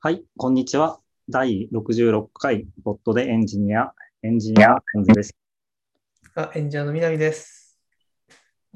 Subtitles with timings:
[0.00, 1.00] はい、こんにちは。
[1.28, 5.34] 第66回ボットでエンジニア、エンジニア、エンズです。
[6.34, 7.78] あ、エンジニアの南です。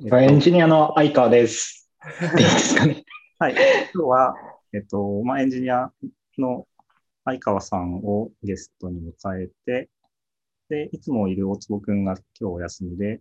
[0.02, 1.88] えっとエンジニアの相川です。
[2.22, 3.04] いいですかね。
[3.38, 3.54] はい、
[3.94, 4.34] 今日は、
[4.72, 5.92] えっと、まあ、エンジニア
[6.38, 6.66] の
[7.24, 9.88] 相川さんをゲストに迎えて、
[10.68, 13.20] で、いつもいる大坪くんが今日お休みで、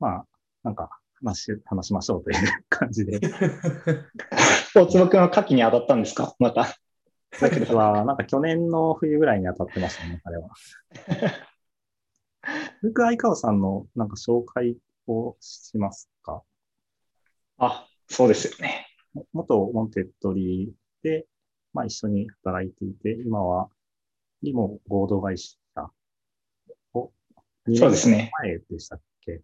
[0.00, 0.26] まあ、
[0.62, 0.88] なんか
[1.22, 2.36] 話し、話しましょうという
[2.68, 3.20] 感じで、
[4.74, 6.34] 大坪君は牡蠣に当たったんですか？
[6.38, 6.74] また。
[7.40, 10.50] だけどは、なんか去年の冬ぐらいに当たってましたね、あれは。
[12.82, 14.76] 僕、相川さんのなんか紹介
[15.06, 16.42] をしますか？
[17.58, 18.86] あ、そうですよね。
[19.32, 20.70] 元ウォンテッドリー
[21.02, 21.26] で、
[21.72, 23.68] まあ、一緒に働いていて、今は
[24.42, 25.56] リモ合同会社
[26.92, 27.12] を
[27.66, 29.40] 2そうですね前でしたっけ？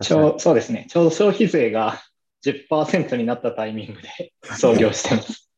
[0.00, 0.86] ちょうそうですね。
[0.88, 1.98] ちょうど消費税が
[2.42, 5.50] 10%になったタイミングで 創業してます。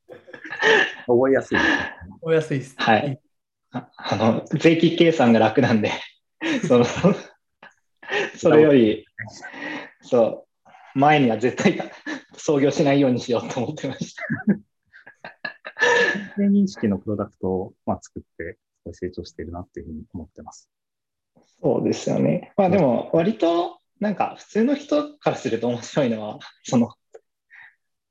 [1.07, 1.77] 覚えやすいですね。
[2.23, 2.75] お安いです。
[2.79, 3.21] はい。
[3.73, 5.91] ああの、税金計算が楽なんで、
[6.67, 6.85] その、
[8.37, 9.07] それより、
[10.03, 11.79] そう、前には絶対
[12.37, 14.25] 創業しないようにしようと思ってました。
[16.37, 20.71] で認識のプロダクトを、まあ、作って、すごい成長しているなっていうふうに思ってます。
[21.63, 22.53] そうですよね。
[22.57, 26.91] まあでも、割と、なんか、普通の人からすると面白いのは、その、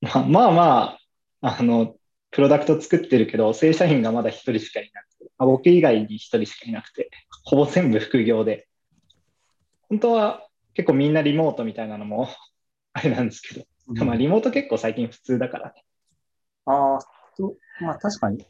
[0.02, 0.98] まあまあま
[1.42, 1.96] あ、あの、
[2.36, 7.10] プロダクト作ってるけど、正社員がまだ一人しかいなくて、まあ、僕以外に一人しかいなくて、
[7.46, 8.68] ほぼ全部副業で、
[9.88, 12.28] 本当は結構みんなリモートみたいなのも
[12.92, 15.86] あれなんですけど、まあリモート結構最近普通だからね。
[16.66, 17.00] ああ、
[17.38, 18.46] とまあ確かに、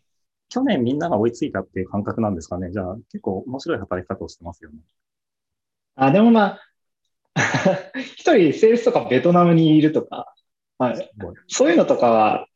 [0.50, 2.72] 去年みんなが追いついたっていう感覚なんですかね。
[2.72, 4.80] じゃあ結構面白い働き方をしてますよね。
[5.94, 6.62] あ、でもまあ、
[8.02, 10.34] 一人セールスとかベトナムにいるとか、
[10.80, 10.96] まあ。
[11.48, 12.48] そういうのとかは、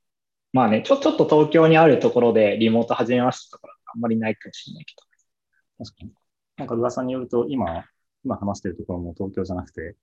[0.51, 5.85] まあね、ちょ、ちょっと東京にあるところでリモート始めましたとか、あんまりないかもしれないけど。
[5.85, 6.11] 確かに。
[6.57, 7.85] なんか噂によると、今、
[8.23, 9.95] 今話してるところも東京じゃなくて、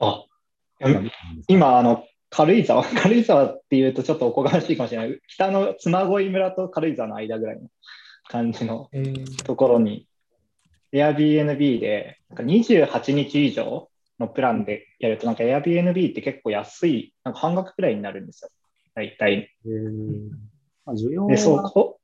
[0.00, 0.24] あ、
[1.48, 5.20] 今、あの、軽井沢、 軽井沢っていうとちょっとおこがましいかもしれない。
[5.28, 7.68] 北の妻恋村と軽井沢の間ぐらいの
[8.28, 10.06] 感じのえーところに、
[10.92, 18.50] Airbnb で、なんか28日以上のプランでやると、なんか Airbnb って結構安い、なんか半額くらいになるんですよ。
[18.98, 19.54] 大体。
[19.64, 20.30] えー
[20.84, 22.00] まあ、需要で、そはこ、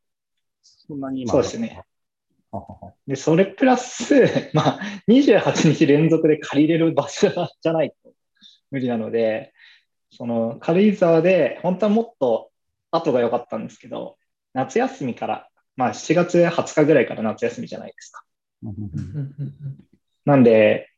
[0.62, 1.82] そんなに今そうですね。
[3.08, 4.14] で、それプラス、
[4.54, 7.28] まあ、28日連続で借りれる場所
[7.60, 8.12] じゃないと
[8.70, 9.52] 無理なので、
[10.12, 12.52] その軽井沢で、本当はもっと
[12.92, 14.18] 後が良かったんですけど、
[14.52, 18.22] 夏休みから、まあ7月20日ぐらいから夏休みじゃないですか。
[20.24, 20.90] なんで、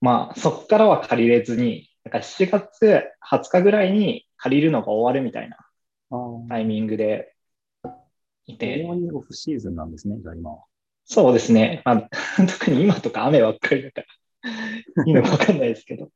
[0.00, 5.56] まあそこからは借りれずに、なんか7月20日ぐらいに借りるのが終わるみたいな
[6.50, 7.32] タイミングで
[8.44, 10.64] い非て、オフシーズンなんですね、じゃあ今は。
[11.06, 11.80] そうですね。
[11.86, 12.10] まあ、
[12.60, 14.02] 特に今とか雨ばっかりだか
[14.42, 16.10] ら、いいのかわかんないですけど。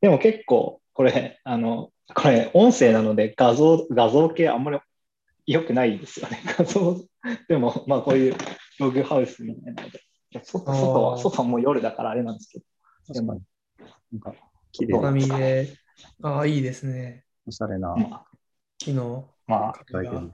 [0.00, 4.78] でも結構、これ、あの、これ、音声なので画像、画像系あんまり
[5.46, 6.40] 良くないですよね。
[6.56, 6.96] 画像、
[7.48, 8.36] でも、まあこういう
[8.78, 10.00] ログハウスみたいなので。
[10.44, 12.64] 外外は、外はもう夜だからあれなんですけど。
[13.08, 13.40] 確かに。
[14.12, 14.34] なんか、
[14.70, 15.10] 綺麗な、
[16.22, 17.24] ああ、いいですね。
[17.46, 18.24] おしゃれな、ま
[18.78, 19.74] 昨日、まあ、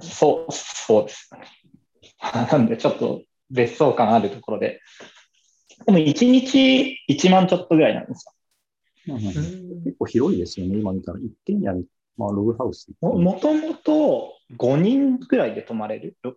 [0.01, 1.41] そう、そうですね。
[2.51, 4.81] なんで、ちょっと別荘感あるところで。
[5.85, 8.27] でも1日1万ちょっとぐらいなんです
[9.07, 9.15] よ。
[9.15, 9.41] うんうんうんう
[9.83, 11.19] ん結構広いですよね、今見たら。
[11.21, 11.85] 一軒家に、
[12.17, 12.89] まあ、ログハウス。
[13.01, 16.17] ももともと5人ぐらいで泊まれる。
[16.25, 16.37] うん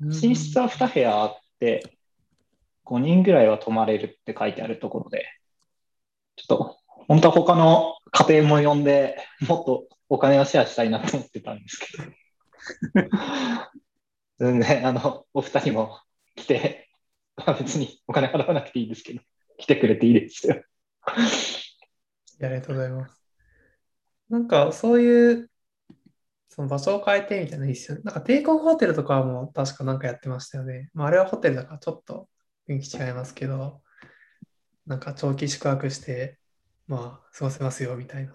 [0.00, 1.98] 寝室は2部屋あって、
[2.86, 5.26] 5人ぐらいは泊まれるって書いてあるところで、
[6.36, 9.16] ちょっと、本当は他の家庭も呼んで、
[9.48, 12.04] もっとお金をシェアしたいなと思ってたんですけど。
[14.38, 16.00] 全然、あの、お二人も
[16.34, 16.88] 来て、
[17.36, 19.20] まあ別にお金払わなくていいですけど、
[19.58, 20.62] 来てくれていいですよ。
[22.42, 23.20] ありがとうございます。
[24.30, 25.50] なんか、そういう、
[26.48, 28.02] その場所を変えてみたいなのいいですよね。
[28.04, 30.90] なんか、帝国ホテルとかも確かなんかやってましたよね。
[30.94, 32.28] まあ、あれはホテルだからちょっと
[32.68, 33.82] 雰囲気違いますけど、
[34.86, 36.39] なんか長期宿泊して、
[36.90, 38.32] まあ、過ごせますよみたいな。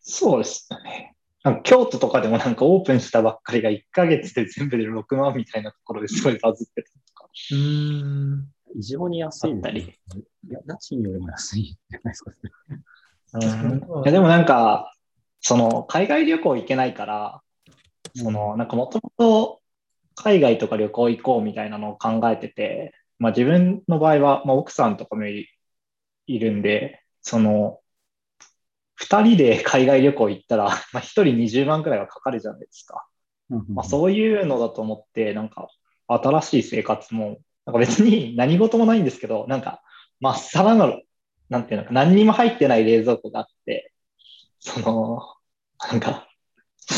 [0.00, 1.14] そうですね。
[1.44, 7.28] なんか京都とかでもなんかオープンしたばっかりが1ヶ月で全部で6万みたいなところですごいバズってたとか。
[7.50, 8.48] うーん。
[8.74, 9.80] 異常に安いですねあったり。
[10.48, 12.32] いや、家賃よりも安いじゃないですか。
[13.34, 14.94] うんいやでもなんか、
[15.40, 17.42] その海外旅行行けないから、
[18.14, 19.60] そのなんかもともと
[20.14, 25.46] 海外とか旅行行こうみたいなのを考えてて、まあ自分の場合は、まあ、奥さんとかもい
[26.26, 27.80] いるんで、その、
[29.00, 30.64] 2 2人で海外旅行行ったら、
[30.94, 33.04] まあ、1人20万くらいはかかるじゃないですか。
[33.74, 35.68] まあ、そういうのだと思って、なんか
[36.06, 39.82] 新しい生活も、なんか別に何事もないんですけど、なんか
[40.20, 40.96] まっさらな、
[41.48, 43.92] なんていうのか、何にも入ってない冷蔵庫があって、
[44.60, 45.20] その、
[45.90, 46.28] なんか、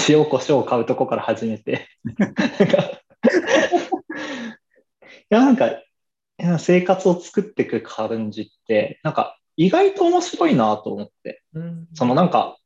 [0.08, 2.42] 塩コショウを買うとこから始めて、なんか、
[5.08, 5.82] いや、なんか、
[6.58, 11.88] 生活を作っていく感じって、なんか意外と面白いなと思って、うん。
[11.92, 12.56] そのなんか、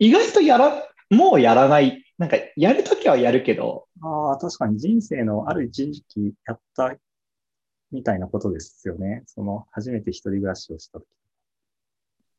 [0.00, 6.96] 意外とやら、もうやらない、なんかやるときはやるけど、ああ、確かに人生のある一時期やった
[7.92, 9.22] みたいなことですよね。
[9.26, 11.06] その、初めて一人暮らしをした時。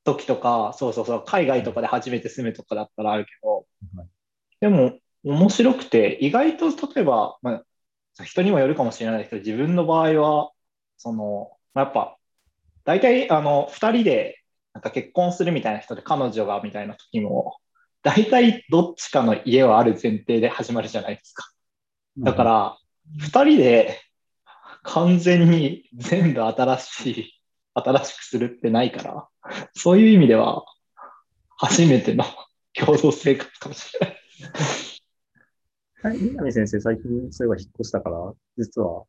[0.03, 3.65] 時とか、そうそうそう、海外とかで初めて住むとかだったらあるけど。
[3.95, 4.07] はい、
[4.59, 7.63] でも面白くて、意外と例えば、ま
[8.17, 10.51] あ、人にもよるかもしれないけど、自分の場合は、
[10.97, 12.18] その、まあやっぱ、
[12.85, 14.39] 大体、あの、二人で、
[14.73, 17.57] なんか結婚するみたいな人で彼女がみたいな時も、
[18.01, 21.45] 大体どっちかの家はある前提で始まるじゃないですか。
[22.17, 22.77] だか、ら、
[23.17, 23.99] 二人で
[24.83, 27.41] 完全に全部新しい、
[27.73, 29.27] 新しくするってないから、
[29.73, 30.63] そういう意味では、
[31.57, 32.23] 初めての
[32.73, 34.19] 共同生活かもしれない。
[36.01, 39.03] はい、南先生、最近そういえば引っ越したから、実は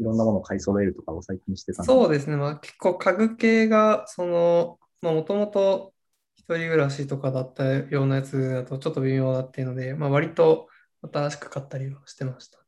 [0.00, 2.36] いろんなものを買い揃えるとかを最近してたそうですね。
[2.36, 5.92] まあ結構家具系が、その、まあもともと
[6.36, 10.68] 一人暮らしとかだったようなやつだとちょっと微妙だっていうので、まあ割と
[11.12, 12.58] 新しく買ったりはしてました。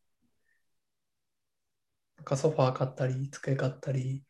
[2.16, 4.22] なんかソファー買ったり、机買ったり、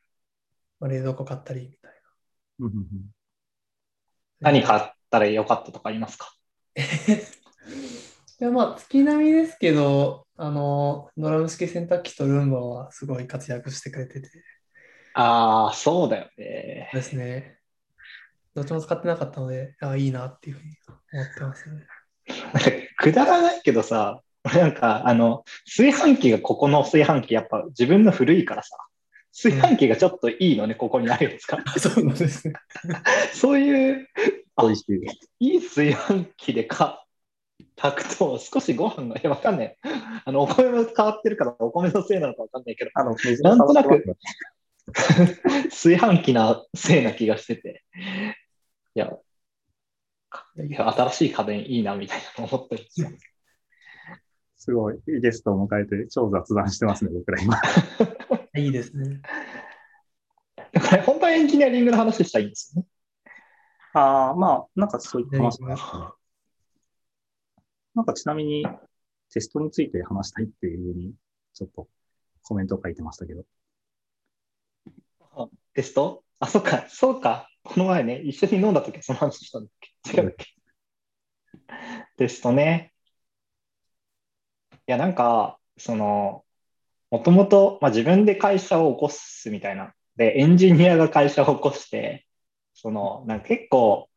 [0.80, 1.92] まあ、冷蔵庫買ったりみたい
[2.60, 3.10] うんうんうん
[4.40, 4.50] な。
[4.50, 6.32] 何買ったらよかったとかありますか？
[8.40, 14.28] いやまあ月並みですけど、あの、ドラム式洗濯機とルンバはすごい活躍してくれてて
[15.14, 16.90] ああ、そうだよね。
[16.92, 17.58] ですね。
[18.54, 20.76] どっちも使ってなかったので、あいいなっていうふうに
[21.12, 21.86] 思ってますね。
[22.98, 28.76] くだらないけどさ、俺なんか、あの、炊飯器がここの炊飯器、やっぱ自分の古いからさ、
[29.32, 31.62] 炊飯器がちょっといいのね、ここにあるやつが。
[31.78, 32.54] そうなんですね。
[33.32, 34.08] そういう、
[34.56, 34.84] あ美味し
[35.40, 35.54] い。
[35.54, 37.01] いい炊飯器でか
[37.76, 39.78] 炊くと少しご飯が、いや、わかんない。
[40.24, 44.04] あの、お米も変わってるから、お米のせいなのかわかんないけど、あの、水なんとなく
[45.70, 47.84] 炊飯器なせいな気がしてて、
[48.94, 49.12] いや、
[50.56, 53.32] いや新しい家電いいなみたいなの思ったりしてます。
[54.56, 57.60] すごい、ゲストを迎えて超雑談してますね、僕ら今。
[58.56, 59.20] いいですね。
[60.72, 62.88] だから本当はエンジニアリングの話したいんですよね。
[63.94, 65.58] ああ、まあ、なんかそういった話。
[67.94, 68.66] なんかちなみに、
[69.32, 71.14] テストについて話したいっていうふうに、
[71.54, 71.88] ちょっと
[72.42, 73.44] コメントを書いてましたけど。
[75.74, 76.22] テスト？
[76.38, 77.48] あ、そっか、そうか。
[77.64, 79.70] この前ね、一緒に飲んだ時はその話したんだっ
[80.04, 80.16] け？
[80.20, 80.46] 違うっけ？
[82.16, 82.92] テストね。
[84.72, 86.44] いや、なんか、その、
[87.10, 89.94] もともと、まあ、自分で会社を起こすみたいな。
[90.16, 92.26] で、エンジニアが会社を起こして、
[92.74, 94.08] その、なんか結構、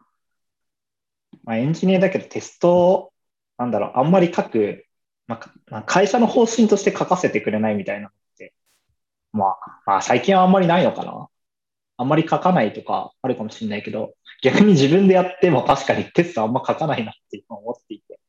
[1.44, 3.14] まあ、エンジニアだけどテスト、
[3.58, 4.86] なんだろう、あんまり書く、
[5.28, 8.54] まあまあ、会社の方針として書かせてくれないみたいなのって、
[9.32, 11.28] まあ、まあ、最近はあんまりないのかな。
[11.98, 18.20] あんまり書かないとかあるかもしれないけど、逆に自分でやっても確かにテストあんま書かないなって今思っていて。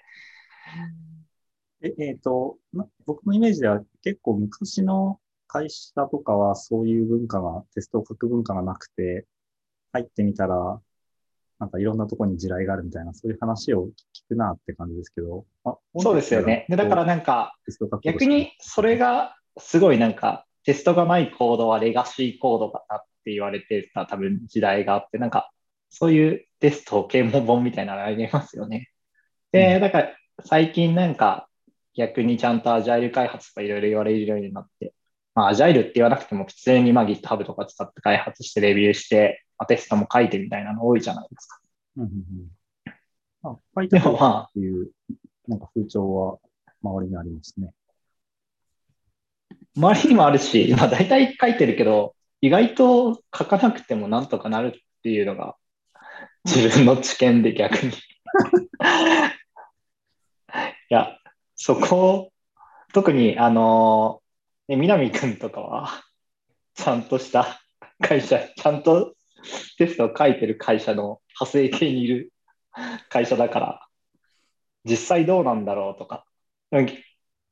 [1.83, 2.59] え、えっ、と、
[3.05, 9.27] 僕のイメージでは結構昔の会社とかはそういう文化が、テストを書く文化がなくて、
[9.93, 10.81] 入ってみたら、
[11.59, 15.47] なんかいろんなとこに地雷があるみたいな、そういう話を聞くなって感じですけど。
[15.65, 16.67] あそうですよね。
[16.69, 17.57] でだからなんか、
[18.03, 25.51] 逆にそれがすごいなんか、テストがないコードはレガシーコードだなって言われてた多分時代があって、なんか、
[25.91, 28.91] そういうテスト啓蒙本みたいなのありますよね。
[29.53, 31.49] で、うんだから最近なんか
[31.97, 34.93] 逆にちゃんとアジャイル開発とかいろいろ言われるようになって、
[35.35, 41.59] まあアジャイルって言わなくても普通にまあ GitHub とか使って開発してレビューして、まあ、テストも書いてみたいなの多いじゃないですか。
[41.97, 42.25] うんうんうん。
[43.51, 44.91] あ、ファイでトもまあっていう、
[45.49, 46.39] なんか風潮は
[46.83, 47.73] 周りにありますね。
[49.77, 54.73] 周りにもあるし、まあ大体書いてるけど、意外と書かなくてもなんとかなるっ
[55.03, 55.57] ていうのが
[56.45, 57.93] 自分の知見で逆に。
[57.93, 57.97] い
[60.89, 61.19] や、
[61.57, 62.33] そこ、
[62.93, 64.23] 特にあの、
[64.69, 65.91] ね、南くんとかは、
[66.75, 67.61] ちゃんとした
[68.01, 69.15] 会社、ちゃんと
[69.79, 72.33] テストを書いてる会社の派生系にいる
[73.09, 73.89] 会社だから、
[74.85, 76.25] 実際どうなんだろうとか。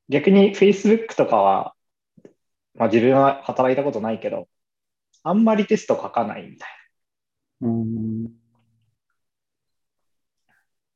[0.09, 1.75] 逆に Facebook とかは、
[2.75, 4.49] まあ自分は働いたことないけど、
[5.23, 6.69] あんまりテスト書かないみたい
[7.63, 8.25] うん。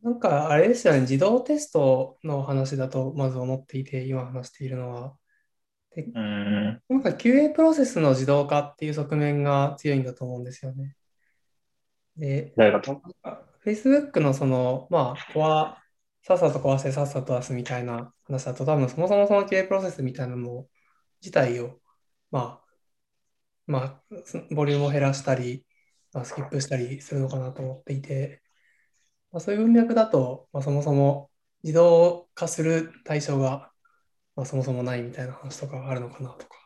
[0.02, 5.16] なんかあれですよね、自動テストの話だとまず思っていて、今話しているのは、
[5.97, 6.82] うん。
[6.88, 10.94] なんか QA プロセスの自動化っていう側面が強いんだと思うんですよね。
[12.16, 12.52] で。
[13.64, 15.82] Facebook のその、まあ、コア、
[16.22, 20.66] さっさと壊してさっさと出すみたいな話だと、多分そもそもその QA プロセスみたいなの
[21.20, 21.80] 自体を、
[22.30, 22.68] まあ、
[23.66, 24.02] まあ、
[24.54, 25.64] ボリュームを減らしたり、
[26.12, 28.42] まあ、スキップしたりするのかなと思っていて、
[29.32, 31.30] まあ、そういう文脈だと、まあ、そもそも
[31.62, 33.70] 自動化する対象が、
[34.36, 36.56] まあ、そもそもないみたいな話とかあるのかなとか。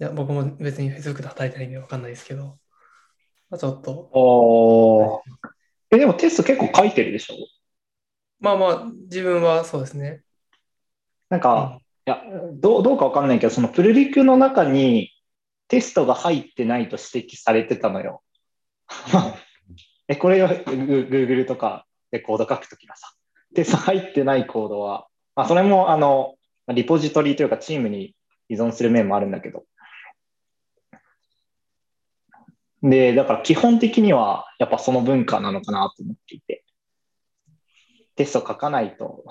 [0.00, 2.58] いや、僕も別に Facebook で働いてないんでわかんないですけど、
[3.50, 5.51] まあ、ちょっと、おー
[5.92, 7.34] え、でもテスト結構書いてるでしょ？
[8.40, 10.22] まあまあ、自分はそうですね。
[11.28, 12.22] なんか、いや、
[12.54, 15.10] どう、どうかわかんないけど、そのプルリクの中に
[15.68, 18.22] テストが入ってないと指摘されてたのよ。
[20.08, 20.52] え、これよ、グ
[21.10, 23.12] Google とかでコード書くときはさ、
[23.54, 25.06] テスト入ってないコードは、
[25.36, 26.36] まあ、それも、あの、
[26.68, 28.14] リポジトリというかチームに
[28.48, 29.64] 依存する面もあるんだけど。
[32.82, 36.64] で、だから基本的には、やっぱその文化なのかなと思っていて、
[38.16, 39.24] テスト書かないと、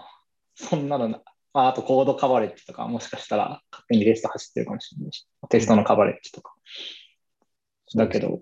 [0.56, 1.22] そんなのな、
[1.54, 6.54] まあ、あとコードカバレッジとか、もしかしたら勝手にテスト走ってるかもしれないし、テストのカバレッジとか。
[7.96, 8.42] だけど、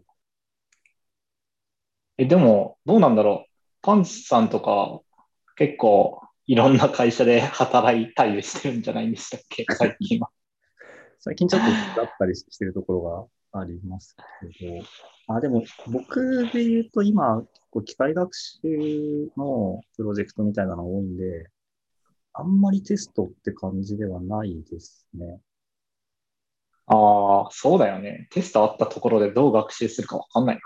[2.20, 3.52] え、でも、どうなんだろう。
[3.82, 5.00] パンツさんとか、
[5.56, 10.30] 結構、いろんな会社で 働いたりしてるんじゃないんでしたっけ、最近は。
[11.20, 11.62] 最近ちょっ
[11.96, 14.16] とだったりしてるところがあります
[14.60, 14.84] けど、
[15.28, 21.50] あ、でも僕で言うと今、結構機械学習のプロジェクトみたいなの多いんで、
[22.34, 25.40] あんまりテストって感じではないですね。
[26.86, 28.28] ああ、そうだよね。
[28.32, 30.62] テストあったところでどう学習するかわかんないな。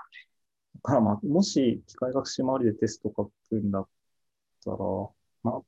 [0.76, 3.88] だからまあ、もし機械学習周りでテスト書くんだっ
[4.64, 4.78] たら、
[5.44, 5.62] まあ、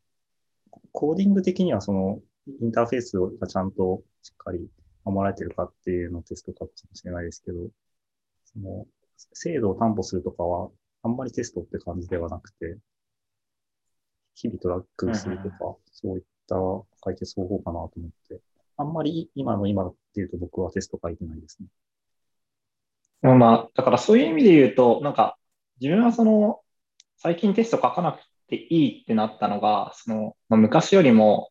[0.92, 2.20] コーディング的にはその
[2.62, 4.70] インターフェースがちゃんとしっかり
[5.06, 7.70] 守られてるかっていうのをテスト書くかもしれないですけど、
[8.46, 8.86] その
[9.34, 10.70] 精度を担保するとかは
[11.04, 12.78] あんまりテストって感じではなくて、
[14.36, 16.56] 日々トラックするとか、そういった
[17.02, 18.42] 解決方法かなと思って、
[18.78, 21.68] あんまり今の今っていうと僕はテスト書いてないですね。
[23.22, 25.38] でもまあ、だからそういう意味で言うと、なんか、
[25.82, 26.62] 自分はその、
[27.18, 31.50] 最近テスト書かなくていいってなったのが、その、まあ、昔よりも、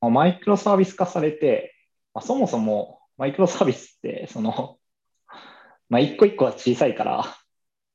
[0.00, 1.75] まあ、マイクロサービス化されて、
[2.16, 4.78] まあ、そもそもマイクロサービスって、その、
[5.90, 7.36] まあ、一個一個は小さいから、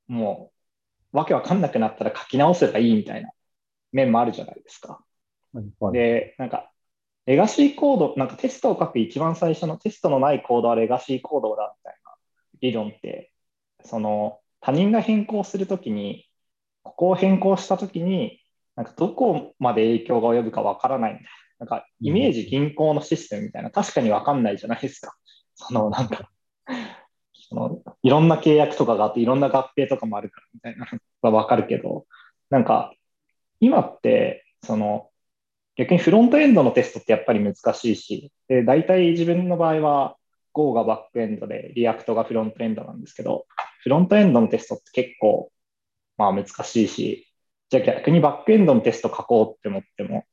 [0.08, 0.52] も
[1.12, 3.32] う、わけわかんなくなったら書き直せばいいみたいな
[3.92, 5.04] 面もあるじゃないですか。
[5.54, 6.72] はいで、なんか、
[7.26, 12.14] レガシーコード、なんかテストを書く一番最初のテストのないコードはレガシーコードだみたいな
[12.62, 13.34] 理論って、
[13.84, 16.30] その他人が変更するときに、
[16.84, 18.40] ここを変更したときに、
[18.76, 21.30] なんかどこまで影響が及ぶかわからないみたいな。
[21.62, 25.16] なんかイメージ銀行のシステムみたいな、確かにわかんないじゃないですか。
[25.54, 26.32] そのなんか、
[27.34, 32.08] そのいろんな契約とかがあって、いろんな合併とかもあるからみたいなのがわかるけど、
[32.50, 32.96] なんか
[33.60, 35.12] 今って、その
[35.76, 40.18] 逆にフロントエンドのテストってやっぱり難しいし、で大体自分の場合は
[40.54, 43.46] Go がバックエンドで React がフロントエンドなんですけど、
[43.84, 45.52] フロントエンドのテストって結構
[46.18, 47.28] まあ難しいし、
[47.70, 50.26] じゃあ逆にバックエンドのテスト書こうって思っても、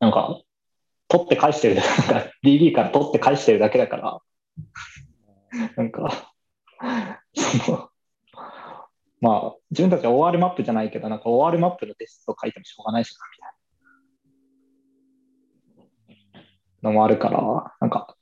[0.00, 0.40] なんか
[1.08, 4.20] 取って返してる、なんか DB から取って返してるだけだから、
[5.76, 6.32] なんか、
[7.34, 7.88] その、
[9.20, 13.58] まあ自分たちは OR マップじゃないけど、なんか OR マップのテスト書いてもしょうがないしな、みたいな。
[16.82, 18.16] のもあるから、なんか、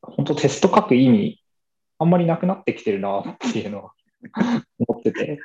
[0.00, 1.42] 本当テスト書く意味、
[1.98, 3.92] あんまりなくなってきてるなっていうのは
[4.88, 5.38] 思ってて。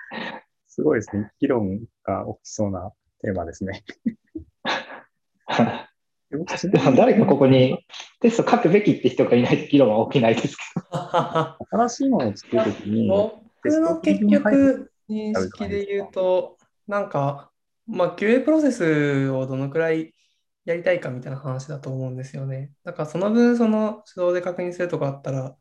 [0.67, 1.32] すごいですね。
[1.39, 2.91] 議論が起きそうな
[3.22, 3.84] テーマですね。
[6.30, 7.86] でも誰かここに
[8.20, 11.58] テスト書くべきって人がいないと議論は起きないですけど。
[11.88, 17.52] 新しいものを作るときに、僕の結局認識で言うと、なんか、
[17.88, 20.14] まあ、QA プロセスをどのくらい
[20.66, 22.72] やりたいかみたいな話だと思うんですよね。
[22.84, 25.56] だからその分、その手動で確認するとかあったら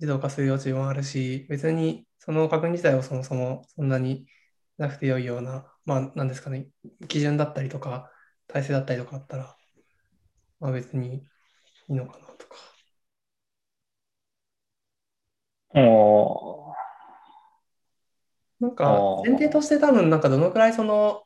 [0.00, 4.26] 自動化する余地もあるし、別にその確認自体をそもそもそんなに
[4.76, 6.68] なくて良いような、まあ、なんですかね、
[7.06, 8.10] 基準だったりとか、
[8.52, 9.56] 体制だったりとかあったら、
[10.60, 11.16] まあ別に
[11.88, 12.56] いいのかなとか。
[15.72, 16.74] お
[18.58, 21.22] なんか前提として多分なんかどのくらいその、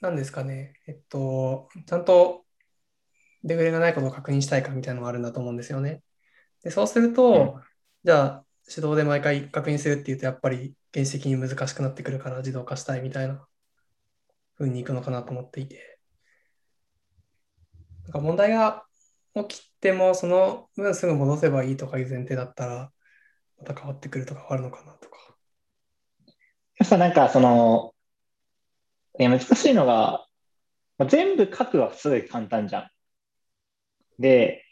[0.00, 2.44] なんですかね、えっと、ちゃんと
[3.44, 6.02] デフレがないことを確認したいかみたいなのがあるんだと思うんですよね。
[6.62, 7.62] で、そうすると、うん。
[8.04, 13.46] じゃあ手動で毎回確認するっていうとやっぱり原始的に難しくなってくるから自動化したいみたいな
[14.58, 15.91] 風にいくのかなと思っていて、
[18.04, 18.84] なんか問題が
[19.34, 22.92] 起きても、その分すぐ戻せばいいとかいう前提だったら、
[23.58, 25.36] また変わってくるとかあるのかなとか。
[26.84, 27.94] さ、なんかその、
[29.18, 30.26] いや難しいのが、
[30.98, 32.90] まあ全部書くはすごい簡単じゃん。
[34.18, 34.64] で、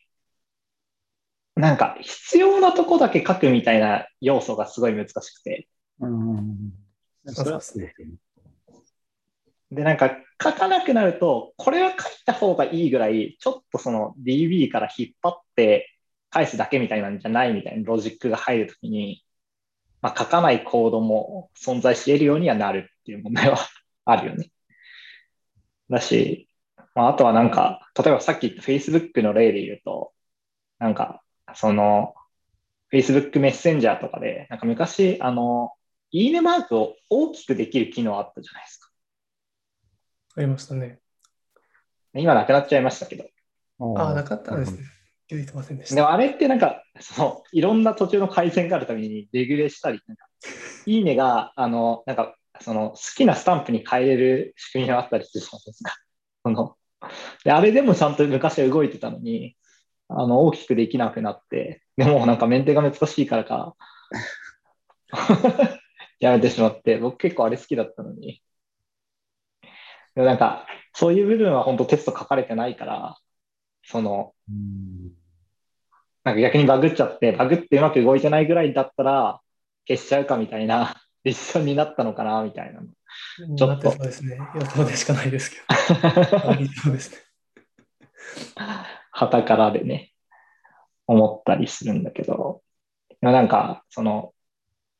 [1.55, 5.69] なんか必要なとこだけ書くみたいな要素がすごい難しくて。
[6.01, 6.73] うん。
[7.27, 7.95] そうですよね。
[9.71, 10.11] で、なんか
[10.43, 15.97] 書かなくなると、これは書いた方がいいぐらい、ちょっとその DB から引っ張って
[16.31, 19.25] 返すだけみたいなんじゃないみたいなロジックが入るときに、
[20.03, 23.59] まあ、書かないコードも存在し得るようにはなるっていう問題は
[24.07, 24.50] あるよね。
[25.91, 26.49] だし、
[26.95, 30.12] まあ、あとはなんか、例えばさっき言った Facebook の例で言うと、
[30.79, 31.23] なんか、
[31.55, 32.15] その、
[32.93, 35.73] Facebook メッセンジャーとかで、なんか昔、あの、
[36.12, 38.89] いいねマークを大きくできる機能あったじゃないですか。
[40.37, 41.01] ありましたね。
[42.15, 43.25] 今なくなっちゃいましたけど。
[43.97, 44.85] ああ、なかったんですね。
[45.29, 45.95] 気づいてませんでした。
[45.95, 50.27] でもあれってなんか、その、いろんな途中の改善があるためにレギュレしたり、なんか、
[50.87, 55.95] いいねが、あの、なんか、その、好きなスタンプに変えれる仕組みがあったりするじゃないですか。
[56.45, 56.77] その、
[57.45, 59.57] で、あれでもちゃんと昔は動いてたのに、
[60.09, 63.77] あの、大きくできなくなって、でもなんかメンテが難しいからか、
[66.19, 68.43] やめてしまって、僕結構あれ好きだったのに。
[70.21, 73.17] でもなんか、そういう部分は本当テスト書かれてないから、
[73.85, 75.12] その、うん。
[76.25, 79.41] なんか逆にバグっちゃって、バグってうまく動いてないぐらいだったら、
[79.89, 82.83] 消しちゃうかみたいなディションになったのかな、みたいな。
[83.57, 84.39] ちょなっとそうですね。
[84.55, 86.50] 予想でしかないですけど。
[86.50, 87.17] あ りそうですね。
[89.11, 90.12] 旗からでね、
[91.07, 92.62] 思ったりするんだけど、
[93.23, 94.35] なんか、その、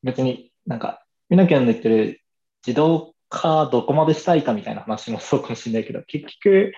[0.03, 2.23] 別になんか、みなきゃんの言ってる
[2.67, 6.73] 自動化どこまでしたいかみたいな話もそうかもしれないけど、結局、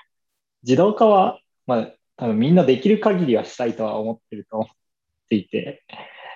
[0.62, 4.69] 自動化は、まあ、多分みんなできる限りはしたいとは思ってると思っ
[5.29, 5.83] ていて、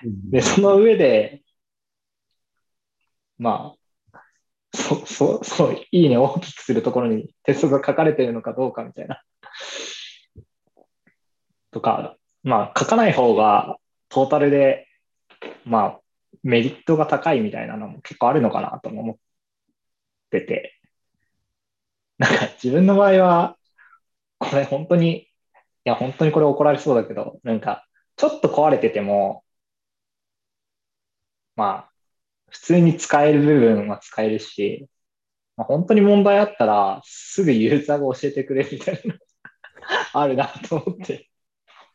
[0.03, 1.43] で、その上で、
[3.37, 9.21] まあ、そう、そう、そう、いいねを大きくするところにテストが書かれてるのかどうかみたいな。
[11.71, 13.77] とか、まあ、書かない方が
[14.09, 14.87] トータルで、
[15.63, 15.99] まあ、
[16.43, 19.19] メリットが高いみたいなのも結構あるのかなとも思
[20.27, 20.73] ってて。
[22.17, 23.57] なんか自分の場合は、
[24.39, 25.27] これ本当に、い
[25.85, 27.87] や、本当にこれ怒られそうだけど、なんか、
[28.17, 29.45] ちょっと壊れてても、
[31.55, 31.91] まあ、
[32.49, 34.89] 普通に使える部分は使えるし、
[35.57, 39.15] まあ、本当に問題あったら、すぐユーザーが教えてくれるみたいな
[40.13, 41.29] あるなと思って、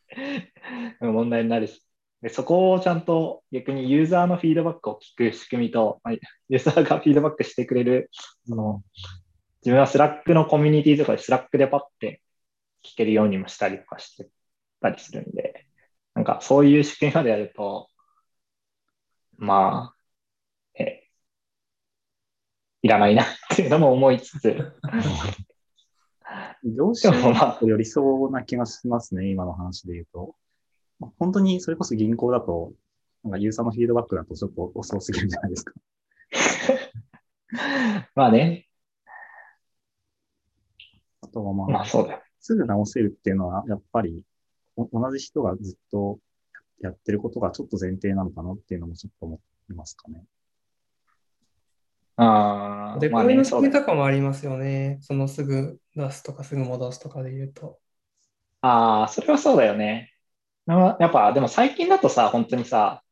[1.01, 1.83] 問題になるし。
[2.23, 8.09] でそこをちゃんと逆にユーザーのフィードバックを聞く仕組みと、まあ、ユーザーがフィードバックしてくれる、
[8.47, 8.81] その、
[9.61, 12.21] 自分はスラックのコミュニティとかでスラックでパッて
[12.81, 14.29] 聞けるようにもしたりとかして
[14.79, 15.65] たりするんで、
[16.15, 17.89] なんかそういう仕組みまでやると、
[19.37, 21.03] まあ、え、
[22.83, 24.71] いらないなっていうのも思いつつ、
[26.63, 30.35] 業種がよりそうな気がしますね、今の話で言うと。
[31.03, 32.73] まあ本当にそれこそ銀行だと、
[33.23, 35.73] なんかユーザーのフィードバックだとちょっと遅すぎるじゃないですか。
[38.15, 38.67] まあね、
[41.21, 42.21] あとはまあ、まあそうだよ。
[42.39, 44.23] すぐ直せるっていうのは、やっぱり
[44.75, 46.19] お同じ人がずっと
[46.79, 49.39] やってることがちょっと前提なのかなっていうのもちょっと思
[49.69, 50.23] いますかね。
[52.15, 53.71] ああ、デプロイまあね、そうだよ。
[53.71, 54.99] の仕組みとかもありますよね。
[55.01, 57.79] そのすぐ出すとかすぐ戻すとかで言うと。
[58.61, 60.12] ああ、それはそうだよね。
[60.65, 63.03] まあやっぱ、でも最近だとさ、本当にさ、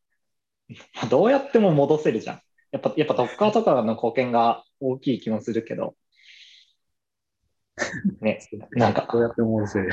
[0.95, 2.41] まあどうやっても戻せるじゃん。
[2.71, 5.95] やっぱ、やっぱ Docker とかの貢献が大きい気もするけど。
[8.21, 8.39] ね、
[8.71, 9.89] なんか、どうやって戻せる？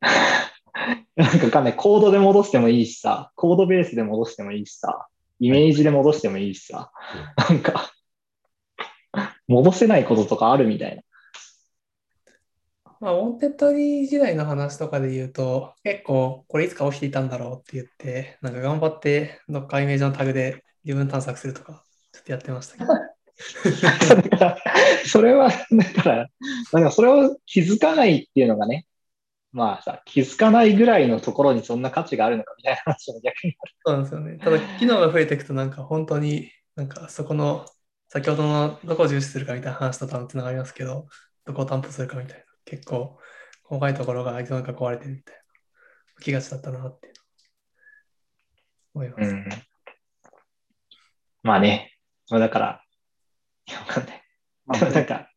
[1.16, 1.76] なんかわかんない。
[1.76, 5.08] コードで戻してもいいしさ、コードベースで戻してもいいしさ、
[5.40, 6.92] イメージで戻してもいいしさ、
[7.36, 7.92] なんか、
[9.48, 11.02] 戻せないこととかあるみたいな。
[13.00, 22.92] まあ、ウォンテッドリー時代の話とかで言うと、結構これいつか起きていたんだろうって言って、なんか頑張ってどっかイメージのタグで自分探索するとか、ちょっとやってましたけど。
[24.28, 24.58] だから、
[25.06, 26.28] それは、だから、だ
[26.72, 28.86] からそれを気づかないっていうのがね、
[29.52, 34.38] まあさ、気づかないぐらいのところにそんな価値があるのかみたいな話も逆にそうなんですよね。
[34.38, 37.64] ただ、機能が増えていくと、なんか本当に、なんかそこの、
[38.08, 41.06] 先ほどのどこを重視するかみたいな話と多分つながりますけど、
[41.44, 43.18] どこを担保するかみたいな、結構、
[43.62, 45.40] 細かいところがなんか壊れてるみたいな、
[46.22, 47.14] 気がちだったなって
[48.94, 49.30] 思います。
[49.30, 49.48] うん。
[51.42, 51.96] まあね、
[52.28, 52.84] まあだから、
[53.66, 54.22] いやわかんない。
[54.66, 55.30] まあでもなんか。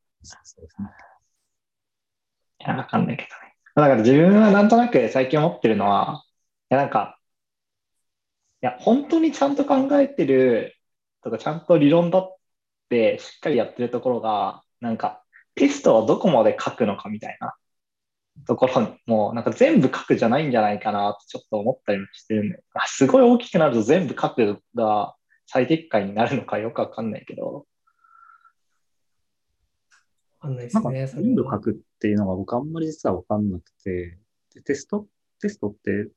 [2.60, 3.56] いや、わかんないけどね。
[3.76, 6.26] だから自分はなんとなく最近思ってるのは、
[6.70, 7.18] いや、なんか、
[8.62, 10.76] いや、本当にちゃんと考えてる
[11.24, 12.38] とか、ちゃんと理論だっ
[12.90, 15.21] てしっかりやってるところが、なんか、
[15.56, 17.54] テストはどこまで書くのかみたいな
[18.48, 25.16] ところも、なんか全部書くじゃないんじゃないかなってちょっと思ったりもしてるんで、あすごい大きくなると全部書くが
[25.48, 27.66] 最適解になるのかよくわかんないけど、
[30.42, 31.08] わかんないすね。
[31.08, 34.18] 全部は書くっていうのが僕あんまり実はわかんなくて、
[34.56, 35.08] でテスト、
[35.40, 36.10] テストって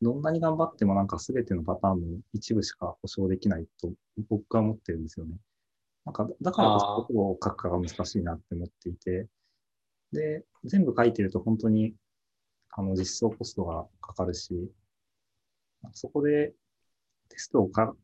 [0.00, 3.92] どんなに頑張ってもなんか全てのパターンの一部しか保証できないと
[4.28, 5.36] 僕は思ってるんですよね。
[6.06, 9.26] なんか、だからこそどこを書くかが難しいなって思っていて、
[10.12, 11.94] で、全部書いてると本当に
[12.70, 14.70] あの実装コストがかかるし、
[15.92, 16.54] そこで
[17.28, 17.94] テストをか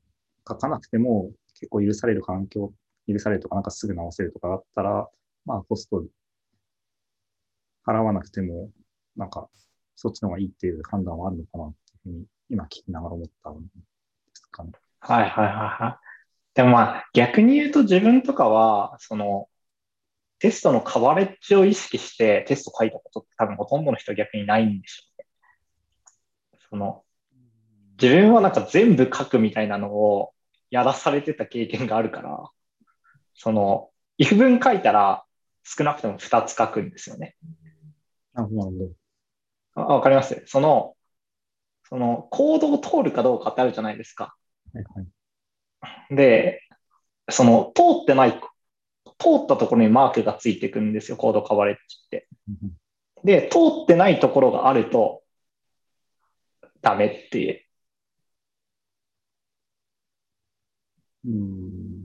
[0.49, 2.73] 書かなくても結構許される環境、
[3.07, 5.09] 許されるとかなんかすぐ直せるとかだったら、
[5.45, 6.05] まあコスト
[7.87, 8.71] 払わなくても、
[9.17, 9.49] なんか
[9.95, 13.69] そっちの方がいいっていう判断はあるのかなっていうふうに今聞きながら思ったんで
[14.35, 14.73] すかね。
[14.99, 16.02] はいはいはいはい。
[16.55, 19.49] でもまあ逆に言うと自分とかは、その
[20.38, 25.27] テストのカバレッジを意識してテスト書いたことって多分ほとんどの人は逆にないんでしょうね。
[26.69, 27.05] その
[28.01, 30.33] 自分はなんか全部書くみたいなのを
[30.71, 32.51] やらされてた経験があるから、
[33.35, 35.25] その if 文書いたら
[35.62, 37.37] 少なくとも2つ書くんですよね。
[38.35, 38.95] なるほど、なる
[39.75, 39.91] ほど。
[39.91, 40.43] あわかります？
[40.47, 40.97] その、
[41.88, 44.35] そのコードを通るかどうかってあるじゃないですか。
[44.73, 45.07] はいはい。
[46.11, 46.61] で、
[47.31, 48.33] その通ってない、
[49.18, 52.29] 通ったところにマークがついてくるんですよ、コードカバレッジって。
[52.49, 52.73] うん
[53.25, 55.23] で、通ってないところがあると、
[56.81, 57.61] ダメっていう。
[61.27, 61.33] うん。
[61.33, 62.03] うん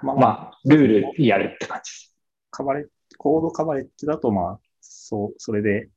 [0.00, 2.14] あ、まあ、まあ、ルールやるって感じです。
[2.50, 2.86] カバレッ
[3.18, 5.88] コードカバレッジだと、まあ、そう、それで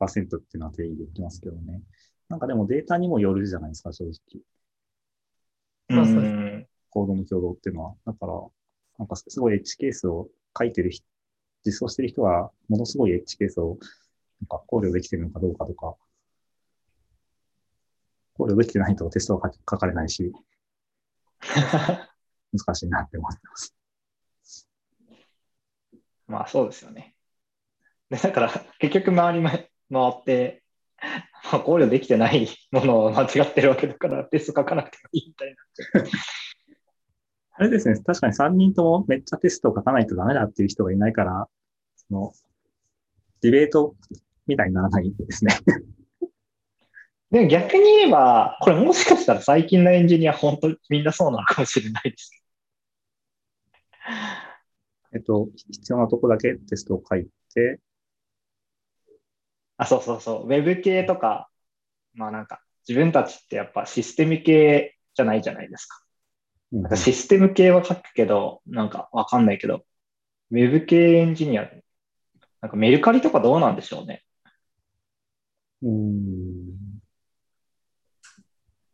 [0.00, 1.82] 100%っていうのは定義できますけどね。
[2.28, 4.42] なんかでもデータにもよるじゃないですか、正直。
[5.88, 7.94] まあそうですんコードの挙動っていうのは。
[8.06, 8.32] だから、
[8.98, 11.04] なんかすごいエッジケースを書いてる人、
[11.64, 13.78] 実装してる人は、ものすごいエッジケースを
[14.40, 15.94] なんか考慮できてるのかどうかとか、
[18.34, 20.32] 考慮できてないとテストは書書かれないし、
[22.52, 23.74] 難しいなって思ってます。
[26.26, 27.14] まあ、そうですよね。
[28.10, 29.68] で、だから、結局周りま回
[30.20, 30.62] って、
[31.52, 36.10] まあ、考慮できてないものを間違ってるわけだから、テスト書かなくてもいいみたいにな。
[37.60, 41.48] あれですね、確かに3人ともめっちゃテストを書かないとダメだっていう人がいないから、
[41.96, 42.32] その、
[43.40, 43.96] ディベート
[44.46, 45.54] みたいにならないですね。
[47.30, 52.30] でも逆に言えば、これもしかしたら最近のエンジニア、本当にみんなそうなのかもしれないです。
[55.14, 57.80] えっと、必要なとこだけテストを書いて、
[59.78, 60.46] あ、そうそうそう。
[60.46, 61.48] ウェブ系とか、
[62.14, 66.00] まあなんか、自分たちってやっぱシステム系じゃないじゃないですか。
[66.72, 69.84] うんなんかシステム系は書くけど、なんかわかんないけど、
[70.50, 71.70] ウェブ系エンジニア、
[72.60, 74.22] なんかメルカリとかどうなんでしょうね。
[75.82, 76.98] うん。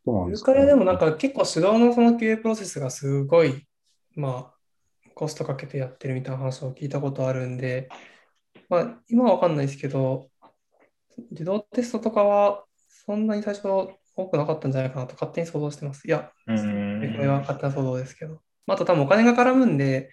[0.06, 3.66] どうなんメルですかねカリはでもなんか結構手動のその QA プロセスがすごい、
[4.14, 7.88] まあ、コストかけてやってるみたいな話を聞いたことあるんで、
[8.68, 10.28] まあ、今はわかんないですけど、
[11.30, 12.64] 自動テストとかは
[13.06, 13.68] そんなに最初
[14.16, 16.06] 多くなかったんじゃないかなと勝手に想像してます。
[16.06, 18.40] いや、これは勝手な想像ですけど。
[18.66, 20.10] まああと多分お金が絡むんで、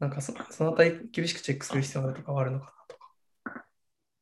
[0.00, 3.64] なんかそそのあたり厳しくチェックする必要があるとかはあるのかなとか。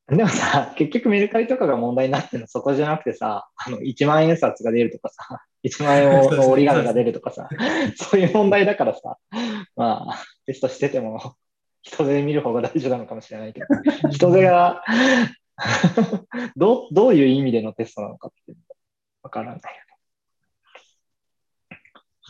[0.08, 7.48] でもさ、結局メルカリとかが問題になってるのはそこじゃなくてさ、あの、1万円札が出るとかさ、 1万円の折り紙が出るとかさ、
[7.96, 9.18] そういう問題だからさ、
[9.76, 11.36] まあ、テストしてても、
[11.82, 13.66] 人手で見る方が大事なのかもしれないけど、
[14.10, 14.82] 人手が
[16.56, 18.54] どう、どういう意味でのテストなのかって
[19.22, 19.72] わからないよね。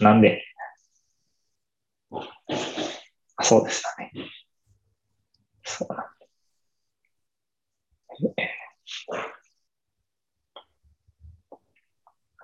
[0.01, 0.45] なんで、
[3.43, 4.13] そうでしたね。
[5.65, 6.07] そうなん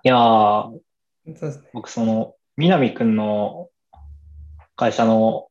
[0.05, 0.81] いやー。
[1.73, 3.69] 僕その、南くんの
[4.77, 5.49] 会社の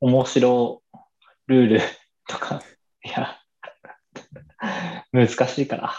[0.00, 0.82] 面白
[1.46, 1.80] ルール
[2.28, 2.62] とか、
[3.04, 3.38] いや、
[5.12, 5.94] 難しいから。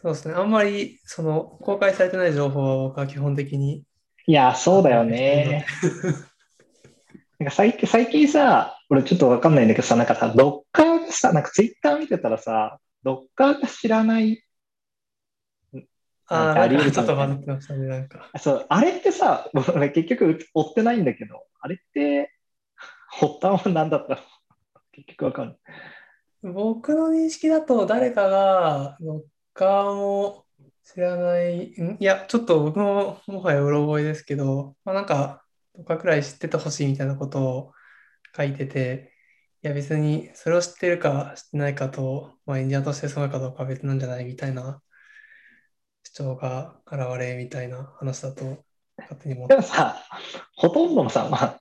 [0.00, 0.34] そうですね。
[0.34, 3.84] あんまりその公開されてない情報は僕は基本的に。
[4.26, 5.64] いや、そうだよね。
[7.38, 14.44] なんか最近最近さ、俺ちょっとわかんないんだけどさ、なんかさ、ドッカーがさ、なんかツイッター見てたらさ、ドッカーが知らない、
[16.26, 18.30] ああ、ちょっと得るかみたいなバズってましたね、なんか。
[18.38, 22.32] そう、あれってさ、俺結局追ってないんだけど、あれって、
[23.08, 24.20] 発端は何だったの？
[24.92, 25.56] 結局わかんない。
[26.42, 30.44] 僕の認識だと誰かが Docker も
[30.82, 35.44] 知らない、いや、ちょっと僕ももはやうろ覚えですけど、まあ、なんか
[35.78, 37.72] Docker くらい知っててほしいみたいなことを
[38.36, 39.12] 書いてて、
[39.62, 44.82] いや別にそれを知ってるか知ってないかと、まあ、エンジニアとしてすごいかどうかは別なんじゃないみたいな
[46.02, 48.64] 主張が現れみたいな話だと
[48.98, 49.54] 勝手に思って。
[49.54, 49.96] でもさ、
[50.56, 51.60] ほとんどのさ、まあ、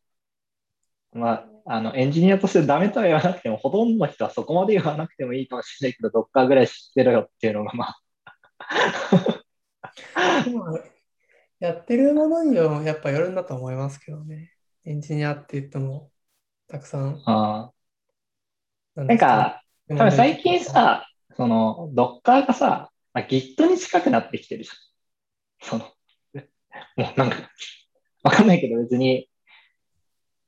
[1.13, 8.01] まあ、あの、エンジニアとしてダメとは言わなくても、ほとんどの人はそこまで言わなくてもいいかもしれないけど、どっかぐらい知ってろよっていうのが、まあ、
[11.59, 14.51] やってるものにもやっぱよるんだと思いますけどね。
[14.85, 16.11] エンジニアって言っても
[16.67, 17.21] たくさん。
[17.25, 17.71] あ
[18.95, 25.69] なーなんか、多多分最近、さ、その、ドッカーがさ、まあ、Git に近くなってきてるじゃん。
[25.69, 25.85] その、
[26.95, 27.49] もうなんか、
[28.23, 29.29] わかんないけど別に、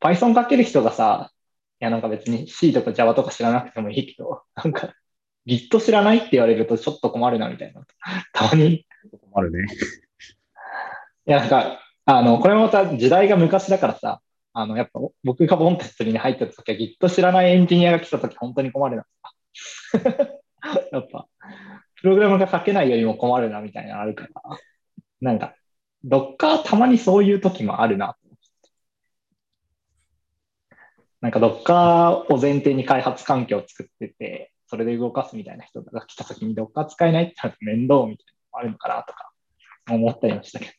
[0.03, 1.31] Python 書ける人がさ、
[1.79, 4.93] いやなんか別に C とか Java とか知らなくてもいいけど、なんか
[5.47, 7.81] Git 知らないって言われるとちょっと困るなみたいな。
[8.33, 8.85] たまに、い
[9.31, 9.65] 困るね。
[11.25, 14.21] やなんか、あの、これもまた時代が昔だからさ、
[14.53, 19.05] あの、やっぱ僕がボンテストに入った時は Git 知らないエンジニアが来た時本当に困るな。
[20.91, 21.27] やっぱ、
[22.01, 24.57] プログラムが書けないよりも困るなみたいなのあるから、
[25.21, 25.55] なんか、
[26.03, 28.15] どっかたまにそういう時もあるな。
[31.23, 39.31] なんか、どっかを前提に開発環境を作ってて、それで動かすみたいな人が来た時にどっか使えないってなると面倒みたいなのもあるのかなとか
[39.89, 40.71] 思ったりもしたけど。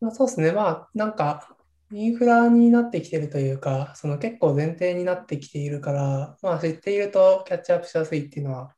[0.00, 0.50] まあ、そうですね。
[0.50, 1.56] まあ、なんか、
[1.92, 8.74] インフラになってきてるというか、その結構前提になってきているから、まあ、知っているとキャッチアップしやすいっていうのは、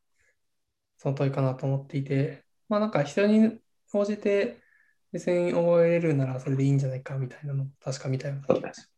[0.98, 3.58] その通りかなと思っていて、まあ、なんか人に
[3.94, 4.60] 応じて
[5.12, 8.95] 別に覚えれるならそれでいいんじゃないかみたいなのを確か見たような気がします。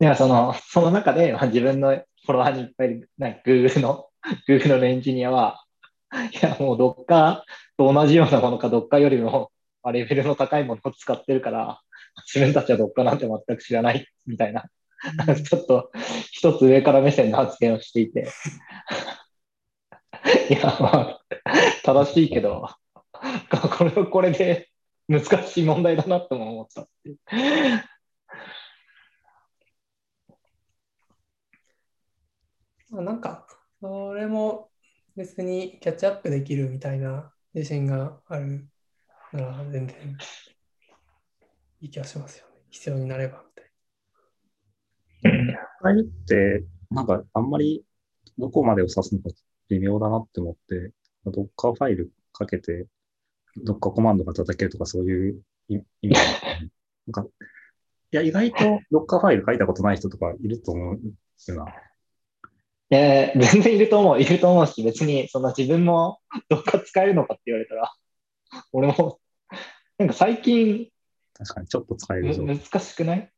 [0.00, 4.08] いや、その、 その中で、まあ、自分のフォロワーにいっぱいいる、なんか Google の、
[4.48, 5.64] Google のエンジニアは、
[6.32, 7.42] いや、もう Docker
[7.76, 9.50] と同じようなものか Docker よりも、
[9.82, 11.80] まあ、レベルの高いものを使ってるから、
[12.32, 14.64] 自分たちは Docker なんて全く知らないみたいな、
[15.44, 15.90] ちょっと
[16.30, 18.28] 一つ上から目線の発言をしていて、
[20.50, 21.20] いや、まあ、
[21.84, 22.68] 正しいけど、
[23.76, 24.68] これはこれで
[25.08, 27.18] 難しい問題だなとも思ったっていう。
[32.90, 33.46] まあ、なんか、
[33.80, 34.70] それも
[35.16, 38.68] 別にキャッチアップできるみたいな自信がある
[39.32, 40.16] なら全然
[41.80, 42.52] いい気がしますよね。
[42.70, 43.70] 必要になればみたい
[45.80, 47.84] ファイルって、なんかあんまり
[48.38, 49.30] どこまでを指すのか
[49.68, 50.92] 微妙だなって思って、
[51.24, 52.86] ドッカーファイルかけて、
[53.56, 57.30] ドッカーコマンドが叩けるとかそういう意味なのかななんか、
[58.12, 61.00] いや、意外とドッカーファイル書いたことない人とかいると思う
[61.48, 61.66] よな。
[62.90, 67.92] えー、全然いると思う、いると思うし、別にその自分も どっか使えるのかって言われたら、
[68.72, 69.20] 俺も、
[69.98, 70.90] なんか最近
[71.38, 72.42] 確かにちょっと使えるぞ。
[72.42, 73.32] む難しくない？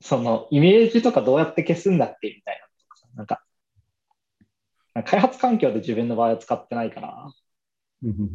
[0.00, 2.66] そのイメージとかどうやって消すんだっけみたいな。
[3.14, 3.44] なんか、
[5.04, 7.30] 開発環境で自分の場合は使ってないから、
[8.02, 8.30] うん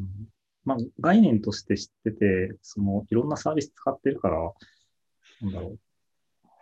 [0.63, 4.53] まあ、概念として知ってて、その、いろんなサービス使ってるから、
[5.41, 5.79] なんだろう。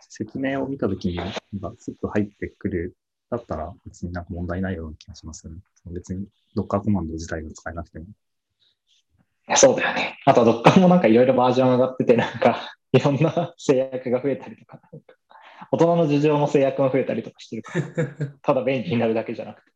[0.00, 1.38] 説明を見たときに、なんか
[1.78, 2.96] スッと入ってくる、
[3.30, 5.60] だったら別になんか問題ないような気がしますよね。
[5.86, 8.06] 別に Docker コマンド自体が使えなくても。
[9.56, 10.18] そうだよね。
[10.26, 15.14] あと、どっかもなんかいろいろバージョン上がってて、なんか、 いろんな 制約が増えたりとか、なんか
[15.72, 19.70] 大人の事情の制約も増えたりとかしてるから、 ただ便利になるだけじゃなくて。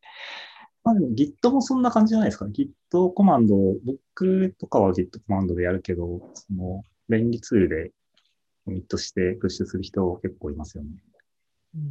[0.82, 2.46] まあでも Git もそんな感じじゃないですか。
[2.46, 2.70] Git
[3.12, 7.92] コマンド、僕とかは Git コマンドでやるけど、その、便利ツールで
[8.64, 10.90] コミットしてプッシュする人結構いますよね。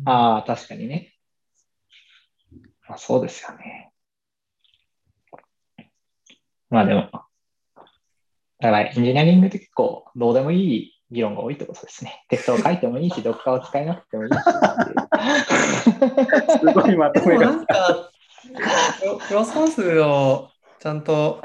[0.03, 0.11] な。
[0.11, 1.12] ああ、確かにね。
[2.93, 3.91] まあ、そうですよね。
[6.69, 7.09] まあでも、
[8.59, 12.23] だからエンジニアリングって結構どうでもいい議論が多いってことですね。
[12.29, 14.37] テストを書いてもいいし、どっかを使えなくてもいいし。
[16.59, 17.51] すごいまとめが。
[17.51, 18.11] んか、
[19.27, 21.41] クロスソースをちゃんと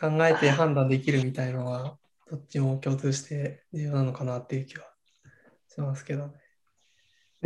[0.00, 1.98] 考えて判断できるみたいのは、
[2.30, 4.84] どっちも共通して重要なのかなっていう気は
[5.66, 6.34] しますけどね。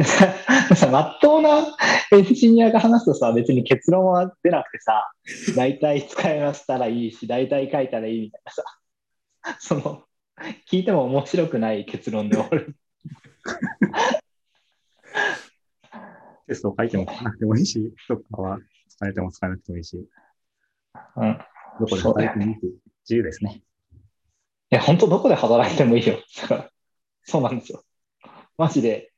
[0.01, 1.77] さ、まっとうな
[2.13, 5.13] エンジニアが話すとさ、別に結論は出なくてさ、
[5.55, 8.65] 大体使いましたらいいし、大体書いたらいいみたいなさ、
[9.59, 10.05] その、
[10.71, 12.75] 聞いても面白くない結論で終わる。
[16.49, 19.97] テストを書いても書かなくてもいいし、どっかは使えても使えなくてもいいし、
[21.17, 21.39] うん。
[21.81, 22.61] どこで働いてもいいし、
[23.05, 23.63] 自由ですね。
[24.71, 26.19] いや、本当どこで働いてもいいよ。
[27.25, 27.85] そうなんですよ。
[28.57, 29.12] マジで、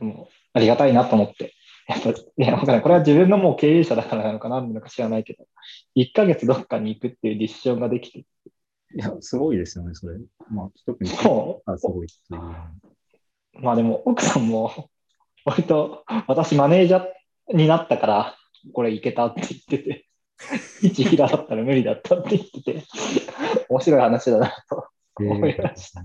[0.00, 1.54] でも、ありがたいなと思って。
[1.86, 2.82] やっぱ、いや、わかんない。
[2.82, 5.46] これは自分のもう経営者だからなのか何なのか知らないけど、
[5.96, 8.24] 1ヶ月どっかに行くっていうディシジョンができて、い
[8.94, 10.18] や、すごいですよね、それ。
[10.50, 12.08] まあ、特に、もあすごい
[13.60, 14.90] まあでも、奥さんも、
[15.44, 18.36] 割と、私マネージャーになったから、
[18.72, 20.06] これいけたって言ってて、
[20.82, 22.84] 一平だったら無理だったって言ってて、
[23.68, 26.04] 面白い話だなと思いました。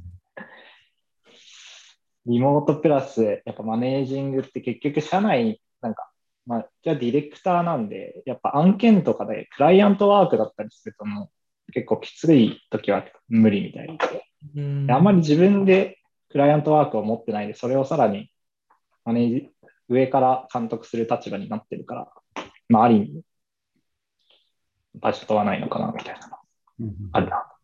[2.26, 6.10] リモートプラス、やっぱマネージングって結局社内、なんか、
[6.46, 11.30] まあ、じゃあディレクターなんで、やっぱ案件とかでクライアントワークだったりするとも
[11.70, 18.30] う結構きつい時は無理みたいで、あんまり自分でクライアントワークを持ってないで、それをさらに
[19.04, 19.50] マネージ、
[19.90, 22.08] 上から監督する立場になってるから、
[22.70, 23.22] まあ、ある意味、
[24.96, 26.38] 場所とはないのかな、みたいなの
[27.12, 27.55] あるな。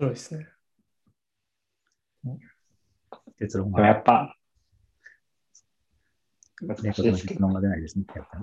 [0.00, 0.48] 白いですね。
[3.38, 4.34] 結論が、やっぱ、
[6.62, 7.40] 明難し確いですけど。
[7.40, 8.38] な結論が出ないですね、やっぱ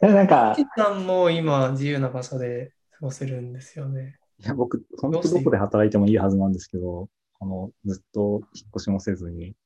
[0.00, 0.08] り。
[0.08, 4.18] でなんかキ、 さんも今自由な場所で過ごせるんですよね。
[4.38, 7.08] いや、僕、本当どこで働いてもいいはずなんですけど、
[7.40, 9.56] あの、ずっと引っ越しもせずに、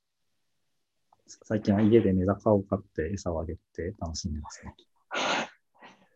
[1.26, 4.74] 最近は家でメダカを飼って餌をあげて楽しんでますね。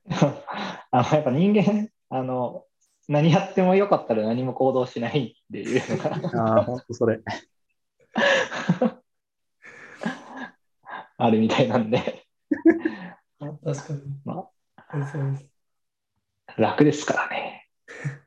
[0.91, 2.65] あのやっぱ人間、あの、
[3.09, 7.21] 何やってもよかったら何も行動しないっていうのがああ、本当それ。
[11.17, 12.27] あるみたいなんで、
[13.39, 14.03] 確かに。
[14.25, 14.49] ま
[14.91, 15.49] そうですそうです
[16.47, 17.69] あ、楽ですからね。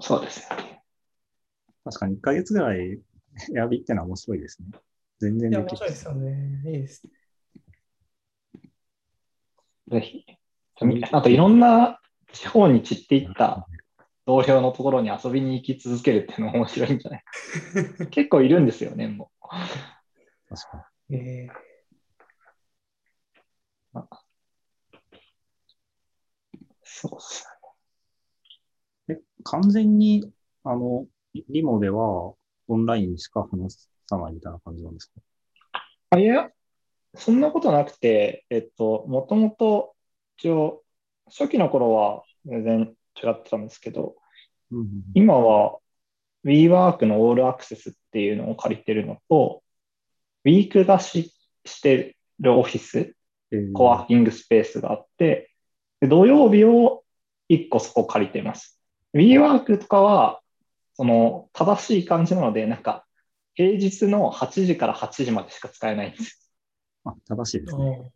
[0.00, 0.48] そうです。
[1.84, 3.00] 確かに1ヶ月ぐらい
[3.56, 4.68] エアビってのは面白いですね。
[5.18, 6.62] 全然いや、できる面白いですよね。
[6.66, 7.02] いいです。
[9.88, 10.41] ぜひ。
[11.12, 12.00] あといろんな
[12.32, 13.66] 地方に散っていった
[14.26, 17.22] 同僚のところに遊びに行き続けるっていうのも面白いんじゃない？
[17.98, 18.06] か。
[18.10, 19.30] 結構いるんですよね、も
[20.48, 21.48] 確かえ
[23.94, 24.00] う。
[26.82, 27.44] そうっす
[29.08, 29.14] に。
[29.16, 30.30] え、完全に、
[30.64, 32.34] あの、リリモでは
[32.68, 35.20] オンラインしか話さないみたいな感じなんですか？
[36.10, 36.50] あいや、
[37.14, 39.94] そんなことなくて、えっと、もともと、
[40.42, 40.82] 一応、
[41.26, 42.80] 初期の頃は全然
[43.22, 44.16] 違ってたんですけど、
[44.72, 45.78] うんうん今は
[46.44, 49.62] WeWork のオールアクセスっていうのを借りてるのと、
[50.44, 53.14] ウィーク貸ししてるオフィス、
[53.52, 55.52] えーコワーキングスペースがあって、
[56.00, 57.04] で土曜日を
[57.48, 58.80] 1個そこ借りています。
[59.14, 60.40] WeWork とかは、
[60.94, 63.04] その正しい感じなので、なんか
[63.54, 66.50] 平日の8時から8時までしか使えないんです。
[67.04, 68.12] あ、正しいですーね。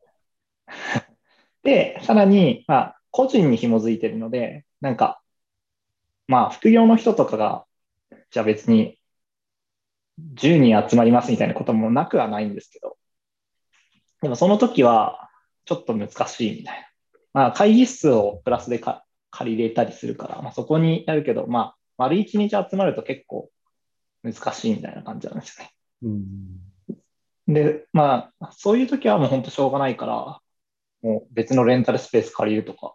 [1.66, 5.20] で、さらに、まあ、個人に紐づいてるので、なんか、
[6.29, 7.64] まあ、副業の人とかが、
[8.31, 9.00] じゃあ別に
[10.35, 12.96] 10人集まりますみたいなこともなくはないんですけど、
[14.22, 15.29] でもその時は
[15.64, 16.87] ちょっと難しいみたいな。
[17.33, 23.50] まあ、会議室をプラスでか借りれたりするから、まあ、そこにやるけど、まあ、丸一日集まると結構
[24.22, 25.72] 難しいみたいな感じなんですよね。
[27.48, 27.52] うん。
[27.52, 30.40] で、まあ、そういう時はもう本当しょうがないから、
[31.03, 32.95] もう別のレンタルスペース借りるとか、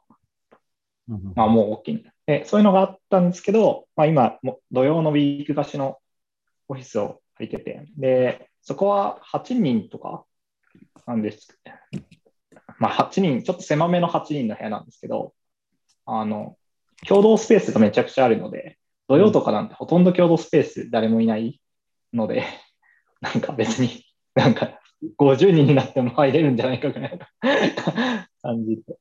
[1.09, 2.05] うんうんまあもう大きい。
[2.25, 4.39] で、そういうのがあったんですけど、まあ今、
[4.71, 5.97] 土曜のウィーク貸しの
[6.67, 10.25] オフィスを借りてて、で、そこは8人とか
[11.05, 11.59] なんです。
[12.79, 15.33] まあ8人、ちょっと狭めの8人の部屋なんですけど、
[16.05, 16.57] あの、
[17.07, 21.61] 共同スペースがめちゃくちゃあるので、土曜とかなんてほとんど共同スペース誰もいない
[22.13, 22.45] ので、
[23.21, 24.80] なんか別に、なんか
[25.17, 27.25] 50人になっても入れるんじゃないかぐらいの
[28.41, 28.97] 感じで。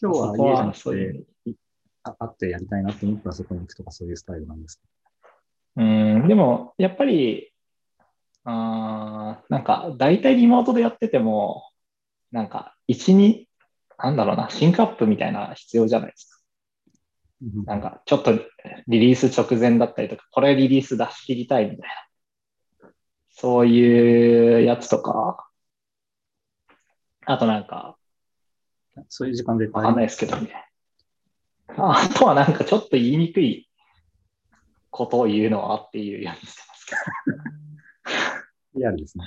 [0.00, 1.54] 今日はそこ家じゃなくそういうて、い
[2.02, 4.82] あ会ってやりたいなって思ったらそこに行くとかそういうスタイルなんですか
[5.76, 7.52] うん、でも、やっぱり、
[8.44, 11.70] あーなんか、大体リモートでやってても、
[12.30, 13.44] なんか、1、2、
[13.98, 16.40] なんだろうな、シンクアップみたいな必要じゃないですか。
[17.42, 18.32] うんなんか、ちょっと
[18.86, 21.86] リリース直前だったりとか、これリリース出し切りたいみたいな。
[23.36, 25.48] そういうやつとか、
[27.26, 27.96] あとなんか、
[29.08, 30.52] そういう時間でわかんないですけどね。
[31.76, 33.68] ああとはなんかちょっと言いにくい
[34.90, 36.94] ことを言うのはっていうようにしてますけ
[38.74, 38.78] ど。
[38.78, 39.24] リアルですね。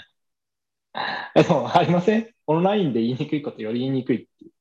[1.35, 2.33] えでもありません？
[2.47, 4.51] オンラインで言いにくいことより言いにくいっていう。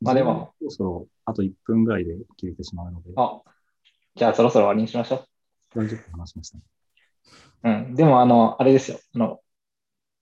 [0.00, 3.40] まあでも、そろそろあと1分ぐらいで切れてしまうので、あ、
[4.14, 5.24] じゃあそろそろ終わりにしましょ
[5.74, 6.62] 40分話しましたね。
[7.64, 7.68] う。
[7.70, 7.94] うん。
[7.94, 8.98] でもあの、あれですよ。
[9.14, 9.40] あの、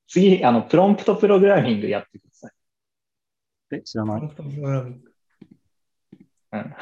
[0.09, 2.53] 次、あの、プロンプトプログラミングやってください。
[3.73, 4.21] え、知らない？
[4.21, 5.13] プロンプトプログラミング。
[6.53, 6.75] うん。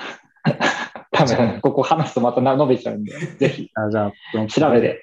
[1.12, 3.70] 多分、ここ話すとまた伸びちゃうんで、 ぜひ。
[3.74, 5.02] あじゃあ、プロンプト調べて。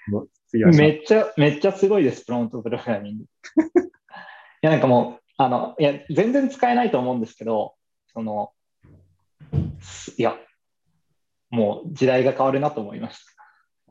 [0.53, 3.23] めっちゃ、めっちゃすごいです、プロンプトプログラミング。
[3.83, 3.87] い
[4.61, 7.75] や、なんかもう、あの、いや、全然使えないと思うんですけど、
[8.07, 8.51] その、
[9.79, 10.37] すいや、
[11.49, 13.19] もう時代が変わるなと思いまし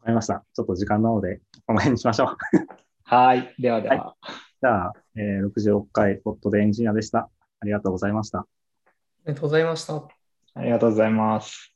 [0.01, 0.45] わかりました。
[0.55, 2.37] ちょっと時間なので、この辺にしましょう。
[3.05, 3.17] た。
[3.17, 3.55] はい。
[3.59, 3.97] ではでは。
[3.97, 4.17] は
[4.63, 7.31] じゃあ、えー、66回ポットでエンジニアでした。
[7.61, 8.41] ありがとうございました。
[8.41, 8.47] あ
[9.27, 10.09] りがとうございました。
[10.55, 11.70] ありがとうございます。